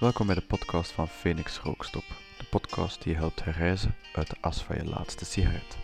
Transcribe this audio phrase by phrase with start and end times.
[0.00, 2.04] Welkom bij de podcast van Phoenix Rookstop,
[2.38, 5.78] de podcast die je helpt herreizen uit de as van je laatste sigaret.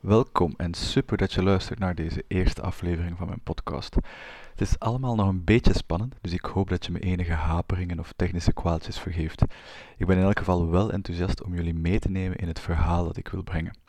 [0.00, 3.94] Welkom en super dat je luistert naar deze eerste aflevering van mijn podcast.
[4.50, 7.98] Het is allemaal nog een beetje spannend, dus ik hoop dat je me enige haperingen
[7.98, 9.42] of technische kwaaltjes vergeeft.
[9.96, 13.04] Ik ben in elk geval wel enthousiast om jullie mee te nemen in het verhaal
[13.04, 13.83] dat ik wil brengen.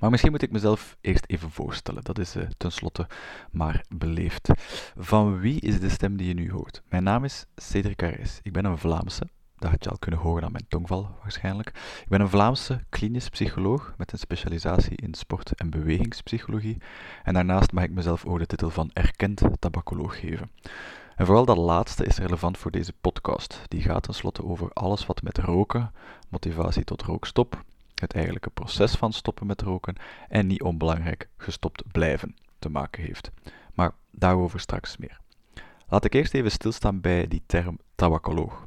[0.00, 2.04] Maar misschien moet ik mezelf eerst even voorstellen.
[2.04, 3.06] Dat is uh, tenslotte
[3.50, 4.48] maar beleefd.
[4.96, 6.82] Van wie is de stem die je nu hoort?
[6.88, 8.38] Mijn naam is Cedric Arès.
[8.42, 9.28] Ik ben een Vlaamse.
[9.56, 11.68] Dat had je al kunnen horen aan mijn tongval waarschijnlijk.
[12.02, 16.76] Ik ben een Vlaamse klinisch psycholoog met een specialisatie in sport- en bewegingspsychologie.
[17.22, 20.50] En daarnaast mag ik mezelf ook de titel van erkend tabacoloog geven.
[21.16, 23.60] En vooral dat laatste is relevant voor deze podcast.
[23.68, 25.92] Die gaat tenslotte over alles wat met roken,
[26.28, 27.64] motivatie tot rookstop,
[28.00, 29.96] het eigenlijke proces van stoppen met roken
[30.28, 33.30] en niet onbelangrijk gestopt blijven te maken heeft.
[33.74, 35.20] Maar daarover straks meer.
[35.88, 38.66] Laat ik eerst even stilstaan bij die term tabacoloog.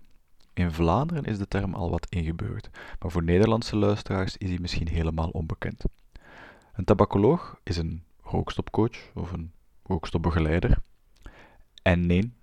[0.54, 4.88] In Vlaanderen is de term al wat ingebeurd, maar voor Nederlandse luisteraars is hij misschien
[4.88, 5.84] helemaal onbekend.
[6.74, 9.52] Een tabacoloog is een rookstopcoach of een
[9.84, 10.78] rookstopbegeleider.
[11.82, 12.34] En nee,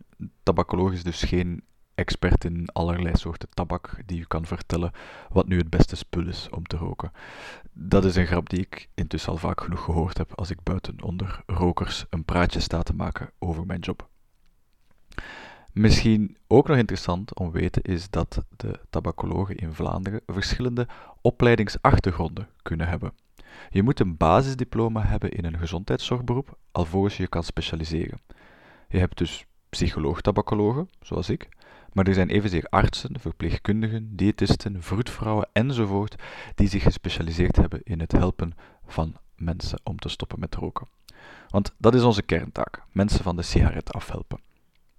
[0.42, 1.62] tabacoloog is dus geen
[1.98, 4.92] expert in allerlei soorten tabak die u kan vertellen
[5.28, 7.12] wat nu het beste spul is om te roken.
[7.72, 11.02] Dat is een grap die ik intussen al vaak genoeg gehoord heb als ik buiten
[11.02, 14.08] onder rokers een praatje sta te maken over mijn job.
[15.72, 20.86] Misschien ook nog interessant om weten is dat de tabacologen in Vlaanderen verschillende
[21.20, 23.12] opleidingsachtergronden kunnen hebben.
[23.70, 28.20] Je moet een basisdiploma hebben in een gezondheidszorgberoep alvorens je kan specialiseren.
[28.88, 31.48] Je hebt dus psycholoog-tabacologen, zoals ik,
[31.92, 36.22] maar er zijn evenzeer artsen, verpleegkundigen, diëtisten, vroedvrouwen enzovoort
[36.54, 38.52] die zich gespecialiseerd hebben in het helpen
[38.86, 40.88] van mensen om te stoppen met roken.
[41.48, 44.40] Want dat is onze kerntaak: mensen van de sigaret afhelpen.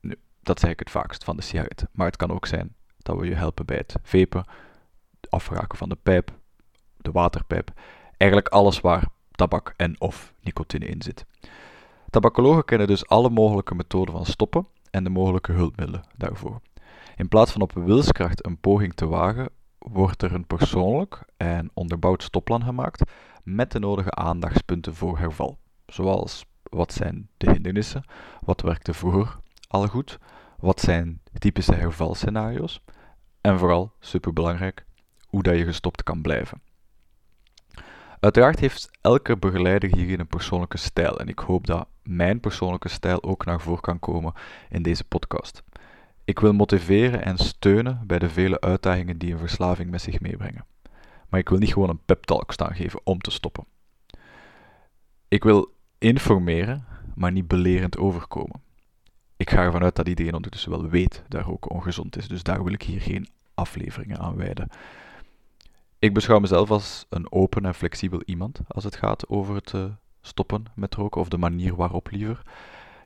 [0.02, 3.17] Nu, dat zeg ik het vaakst van de sigaret, maar het kan ook zijn dat
[3.17, 4.45] we je helpen bij het vepen,
[5.30, 6.38] afraken van de pijp,
[6.98, 7.71] de waterpijp,
[8.17, 11.26] eigenlijk alles waar tabak en of nicotine in zit.
[12.10, 16.61] Tabacologen kennen dus alle mogelijke methoden van stoppen en de mogelijke hulpmiddelen daarvoor.
[17.20, 22.24] In plaats van op wilskracht een poging te wagen, wordt er een persoonlijk en onderbouwd
[22.24, 23.12] stopplan gemaakt
[23.44, 25.58] met de nodige aandachtspunten voor herval.
[25.86, 28.04] Zoals wat zijn de hindernissen,
[28.46, 29.38] wat werkte vroeger
[29.68, 30.18] al goed,
[30.60, 32.82] wat zijn typische hervalscenario's
[33.42, 34.86] en vooral, superbelangrijk,
[35.28, 36.62] hoe dat je gestopt kan blijven.
[38.20, 43.24] Uiteraard heeft elke begeleider hierin een persoonlijke stijl en ik hoop dat mijn persoonlijke stijl
[43.24, 44.34] ook naar voren kan komen
[44.70, 45.64] in deze podcast.
[46.30, 50.66] Ik wil motiveren en steunen bij de vele uitdagingen die een verslaving met zich meebrengen.
[51.30, 53.66] Maar ik wil niet gewoon een pep-talk staan geven om te stoppen.
[55.28, 56.86] Ik wil informeren,
[57.16, 58.62] maar niet belerend overkomen.
[59.38, 62.64] Ik ga ervan uit dat iedereen ondertussen wel weet dat roken ongezond is, dus daar
[62.64, 64.70] wil ik hier geen afleveringen aan wijden.
[66.00, 69.86] Ik beschouw mezelf als een open en flexibel iemand als het gaat over het uh,
[70.22, 72.42] stoppen met roken, of de manier waarop liever.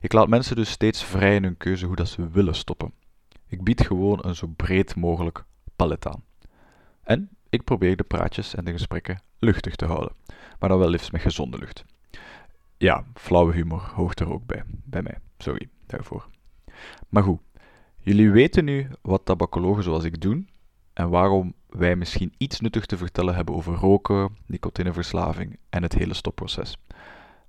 [0.00, 2.92] Ik laat mensen dus steeds vrij in hun keuze hoe dat ze willen stoppen.
[3.54, 5.44] Ik bied gewoon een zo breed mogelijk
[5.76, 6.24] palet aan.
[7.02, 10.12] En ik probeer de praatjes en de gesprekken luchtig te houden,
[10.58, 11.84] maar dan wel liefst met gezonde lucht.
[12.76, 15.18] Ja, flauwe humor hoort er ook bij, bij mij.
[15.38, 16.26] Sorry daarvoor.
[17.08, 17.40] Maar goed,
[17.98, 20.48] jullie weten nu wat tabacologen zoals ik doen
[20.92, 26.14] en waarom wij misschien iets nuttig te vertellen hebben over roken, nicotineverslaving en het hele
[26.14, 26.78] stopproces.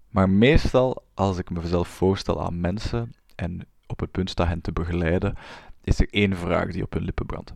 [0.09, 4.71] Maar meestal, als ik mezelf voorstel aan mensen en op het punt sta hen te
[4.71, 5.35] begeleiden,
[5.85, 7.53] is er één vraag die op hun lippen brandt.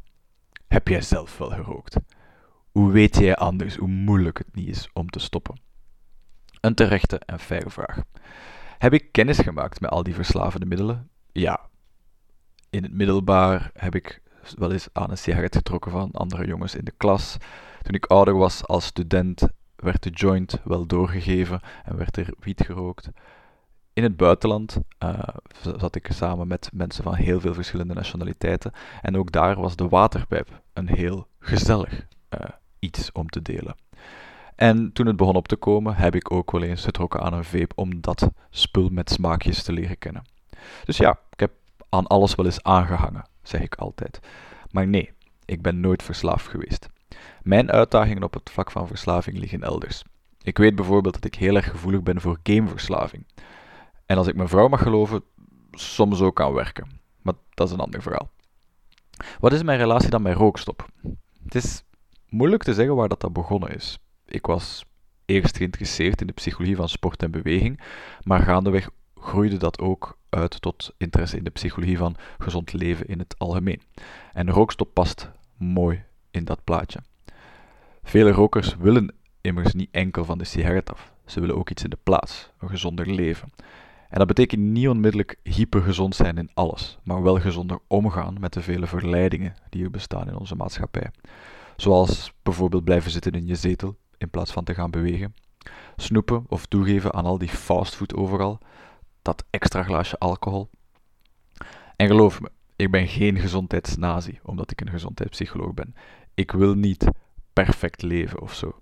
[0.68, 1.98] Heb jij zelf wel gerookt?
[2.72, 5.62] Hoe weet jij anders hoe moeilijk het niet is om te stoppen?
[6.62, 8.02] Een terechte en faire vraag.
[8.78, 11.10] Heb ik kennis gemaakt met al die verslavende middelen?
[11.32, 11.70] Ja.
[12.70, 14.22] In het middelbaar heb ik
[14.58, 17.38] wel eens aan een sigaret getrokken van andere jongens in de klas.
[17.82, 22.62] Toen ik ouder was als student werd de joint wel doorgegeven en werd er wiet
[22.66, 23.10] gerookt.
[24.00, 25.20] In het buitenland uh,
[25.78, 28.72] zat ik samen met mensen van heel veel verschillende nationaliteiten.
[29.02, 32.40] En ook daar was de waterpijp een heel gezellig uh,
[32.80, 33.76] iets om te delen.
[34.56, 37.44] En toen het begon op te komen, heb ik ook wel eens getrokken aan een
[37.44, 40.24] vape om dat spul met smaakjes te leren kennen.
[40.86, 41.52] Dus ja, ik heb
[41.90, 44.20] aan alles wel eens aangehangen, zeg ik altijd.
[44.72, 45.12] Maar nee,
[45.46, 46.88] ik ben nooit verslaafd geweest.
[47.42, 50.04] Mijn uitdagingen op het vlak van verslaving liggen elders.
[50.42, 53.26] Ik weet bijvoorbeeld dat ik heel erg gevoelig ben voor gameverslaving.
[54.10, 55.24] En als ik mijn vrouw mag geloven,
[55.72, 56.88] soms ook aan werken.
[57.22, 58.30] Maar dat is een ander verhaal.
[59.40, 60.88] Wat is mijn relatie dan met rookstop?
[61.44, 61.84] Het is
[62.30, 64.00] moeilijk te zeggen waar dat, dat begonnen is.
[64.26, 64.86] Ik was
[65.26, 67.82] eerst geïnteresseerd in de psychologie van sport en beweging,
[68.24, 73.20] maar gaandeweg groeide dat ook uit tot interesse in de psychologie van gezond leven in
[73.20, 73.82] het algemeen.
[74.34, 77.00] En rookstop past mooi in dat plaatje.
[78.04, 81.90] Vele rokers willen immers niet enkel van de sigaret af, ze willen ook iets in
[81.90, 83.50] de plaats, een gezonder leven.
[84.10, 88.62] En dat betekent niet onmiddellijk hypergezond zijn in alles, maar wel gezonder omgaan met de
[88.62, 91.12] vele verleidingen die er bestaan in onze maatschappij.
[91.76, 95.34] Zoals bijvoorbeeld blijven zitten in je zetel in plaats van te gaan bewegen,
[95.96, 98.60] snoepen of toegeven aan al die fastfood overal,
[99.22, 100.70] dat extra glaasje alcohol.
[101.96, 105.96] En geloof me, ik ben geen gezondheidsnazi, omdat ik een gezondheidspsycholoog ben.
[106.34, 107.08] Ik wil niet
[107.54, 108.80] perfect leven of zo.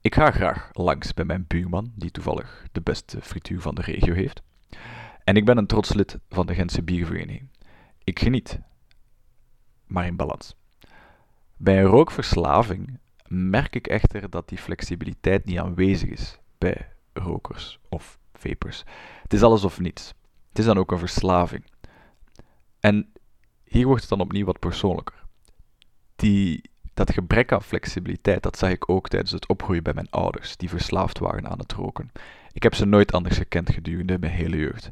[0.00, 4.14] Ik ga graag langs bij mijn buurman, die toevallig de beste frituur van de regio
[4.14, 4.42] heeft.
[5.28, 7.48] En ik ben een trots lid van de Gentse Biervereniging.
[8.04, 8.60] Ik geniet,
[9.86, 10.54] maar in balans.
[11.56, 18.18] Bij een rookverslaving merk ik echter dat die flexibiliteit niet aanwezig is bij rokers of
[18.32, 18.84] vapers.
[19.22, 20.14] Het is alles of niets.
[20.48, 21.64] Het is dan ook een verslaving.
[22.80, 23.12] En
[23.64, 25.24] hier wordt het dan opnieuw wat persoonlijker.
[26.16, 30.56] Die, dat gebrek aan flexibiliteit, dat zag ik ook tijdens het opgroeien bij mijn ouders,
[30.56, 32.10] die verslaafd waren aan het roken.
[32.52, 34.90] Ik heb ze nooit anders gekend gedurende mijn hele jeugd.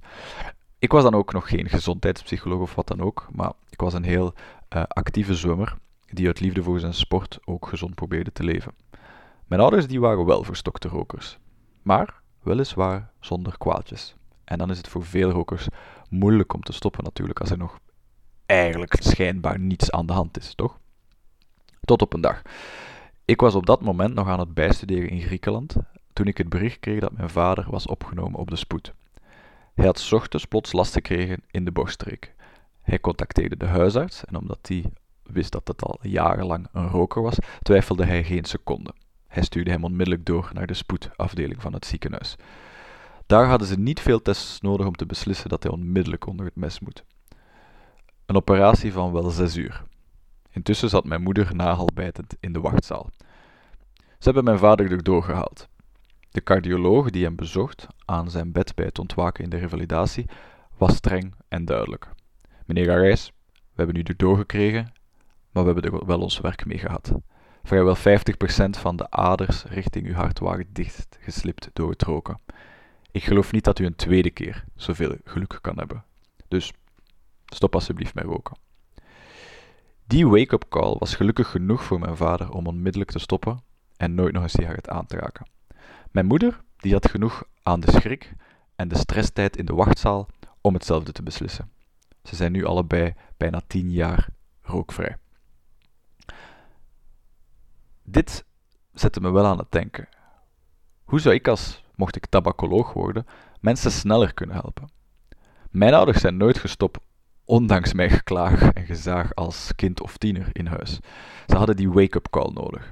[0.79, 4.05] Ik was dan ook nog geen gezondheidspsycholoog of wat dan ook, maar ik was een
[4.05, 4.35] heel
[4.76, 5.76] uh, actieve zwemmer
[6.06, 8.75] die uit liefde voor zijn sport ook gezond probeerde te leven.
[9.47, 11.38] Mijn ouders die waren wel verstokte rokers,
[11.82, 14.14] maar weliswaar zonder kwaaltjes.
[14.44, 15.67] En dan is het voor veel rokers
[16.09, 17.79] moeilijk om te stoppen natuurlijk als er nog
[18.47, 20.79] eigenlijk schijnbaar niets aan de hand is, toch?
[21.81, 22.43] Tot op een dag.
[23.25, 25.76] Ik was op dat moment nog aan het bijstuderen in Griekenland
[26.17, 28.93] toen ik het bericht kreeg dat mijn vader was opgenomen op de spoed.
[29.75, 32.35] Hij had ochtends plots last gekregen in de borststreek.
[32.83, 34.85] Hij contacteerde de huisarts en omdat die
[35.23, 38.95] wist dat het al jarenlang een roker was, twijfelde hij geen seconde.
[39.27, 42.37] Hij stuurde hem onmiddellijk door naar de spoedafdeling van het ziekenhuis.
[43.27, 46.57] Daar hadden ze niet veel tests nodig om te beslissen dat hij onmiddellijk onder het
[46.57, 47.05] mes moet.
[48.27, 49.83] Een operatie van wel zes uur.
[50.51, 53.11] Intussen zat mijn moeder nagelbijtend in de wachtzaal.
[53.97, 55.69] Ze hebben mijn vader erdoor gehaald.
[56.37, 60.27] De cardioloog die hem bezocht aan zijn bed bij het ontwaken in de revalidatie
[60.77, 62.09] was streng en duidelijk.
[62.67, 64.93] Meneer Garijs, we hebben u erdoor gekregen,
[65.50, 67.12] maar we hebben er wel ons werk mee gehad.
[67.62, 68.00] Vrijwel 50%
[68.71, 72.41] van de aders richting uw hart waren dichtgeslipt door het roken.
[73.11, 76.05] Ik geloof niet dat u een tweede keer zoveel geluk kan hebben.
[76.49, 76.73] Dus
[77.47, 78.56] stop alsjeblieft met roken.
[80.06, 83.62] Die wake-up call was gelukkig genoeg voor mijn vader om onmiddellijk te stoppen
[83.97, 85.55] en nooit nog een sigaret aan te raken.
[86.17, 88.33] Mijn moeder die had genoeg aan de schrik
[88.77, 90.29] en de stresstijd in de wachtzaal
[90.61, 91.71] om hetzelfde te beslissen.
[92.23, 94.29] Ze zijn nu allebei bijna tien jaar
[94.63, 95.17] rookvrij.
[98.03, 98.45] Dit
[98.93, 100.09] zette me wel aan het denken.
[101.05, 103.27] Hoe zou ik als, mocht ik tabacoloog worden,
[103.61, 104.91] mensen sneller kunnen helpen?
[105.71, 106.99] Mijn ouders zijn nooit gestopt,
[107.45, 111.01] ondanks mijn geklaag en gezaag als kind of tiener in huis.
[111.47, 112.91] Ze hadden die wake-up call nodig.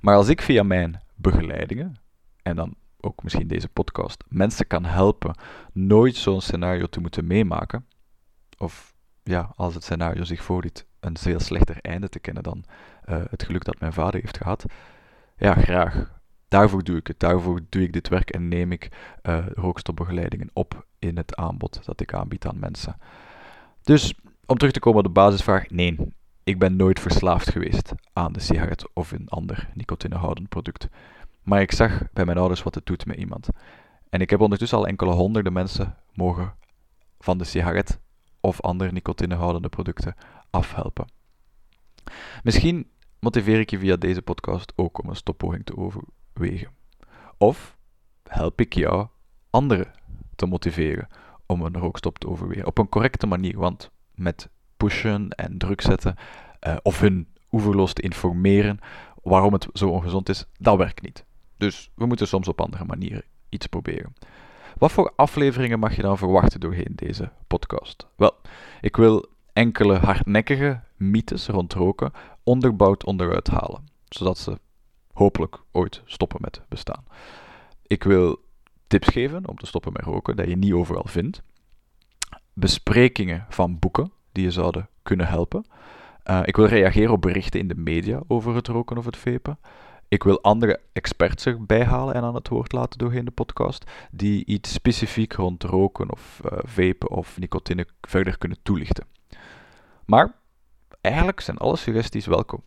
[0.00, 2.02] Maar als ik via mijn begeleidingen,
[2.44, 5.34] en dan ook misschien deze podcast, mensen kan helpen
[5.72, 7.86] nooit zo'n scenario te moeten meemaken,
[8.58, 12.64] of ja, als het scenario zich voordoet, een veel slechter einde te kennen dan
[13.08, 14.64] uh, het geluk dat mijn vader heeft gehad.
[15.36, 16.12] Ja, graag.
[16.48, 17.20] Daarvoor doe ik het.
[17.20, 18.88] Daarvoor doe ik dit werk en neem ik
[19.22, 22.96] uh, rookstopbegeleidingen op in het aanbod dat ik aanbied aan mensen.
[23.82, 24.14] Dus
[24.46, 25.96] om terug te komen op de basisvraag: nee,
[26.44, 30.88] ik ben nooit verslaafd geweest aan de sigaret of een ander nicotinehoudend product.
[31.44, 33.48] Maar ik zag bij mijn ouders wat het doet met iemand.
[34.10, 36.54] En ik heb ondertussen al enkele honderden mensen mogen
[37.18, 38.00] van de sigaret
[38.40, 40.14] of andere nicotinehoudende producten
[40.50, 41.06] afhelpen.
[42.42, 46.70] Misschien motiveer ik je via deze podcast ook om een stoppoging te overwegen.
[47.38, 47.76] Of
[48.28, 49.06] help ik jou
[49.50, 49.90] anderen
[50.36, 51.08] te motiveren
[51.46, 52.66] om een rookstop te overwegen.
[52.66, 56.16] Op een correcte manier, want met pushen en druk zetten
[56.66, 58.78] uh, of hun oeverloos te informeren
[59.22, 61.24] waarom het zo ongezond is, dat werkt niet.
[61.56, 64.14] Dus we moeten soms op andere manieren iets proberen.
[64.78, 68.06] Wat voor afleveringen mag je dan verwachten doorheen deze podcast?
[68.16, 68.36] Wel,
[68.80, 74.58] ik wil enkele hardnekkige mythes rond roken onderbouwd onderuit halen, zodat ze
[75.12, 77.04] hopelijk ooit stoppen met bestaan.
[77.86, 78.42] Ik wil
[78.86, 81.42] tips geven om te stoppen met roken dat je niet overal vindt.
[82.52, 85.64] Besprekingen van boeken die je zouden kunnen helpen.
[86.24, 89.58] Uh, ik wil reageren op berichten in de media over het roken of het vapen.
[90.14, 94.44] Ik wil andere experts erbij halen en aan het woord laten doorheen de podcast, die
[94.44, 99.06] iets specifiek rond roken of uh, vapen of nicotine verder kunnen toelichten.
[100.06, 100.34] Maar
[101.00, 102.62] eigenlijk zijn alle suggesties welkom.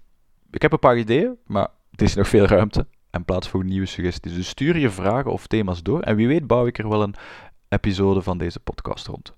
[0.51, 2.87] Ik heb een paar ideeën, maar er is nog veel ruimte.
[3.09, 4.35] en plaats voor nieuwe suggesties.
[4.35, 7.15] Dus stuur je vragen of thema's door en wie weet bouw ik er wel een
[7.69, 9.33] episode van deze podcast rond.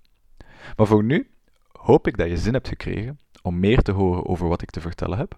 [0.75, 1.29] Maar voor nu
[1.71, 4.81] hoop ik dat je zin hebt gekregen om meer te horen over wat ik te
[4.81, 5.37] vertellen heb.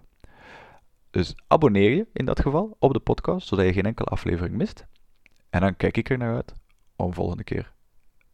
[1.12, 4.86] Dus abonneer je in dat geval op de podcast, zodat je geen enkele aflevering mist.
[5.50, 6.52] En dan kijk ik er naar uit
[6.96, 7.72] om volgende keer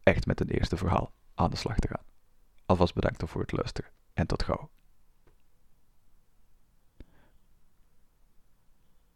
[0.02, 2.04] echt met het eerste verhaal aan de slag te gaan.
[2.66, 4.70] Alvast bedankt voor het luisteren en tot gauw.